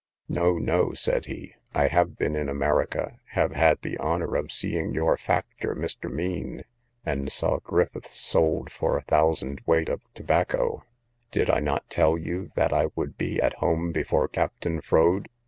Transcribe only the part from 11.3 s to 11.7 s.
I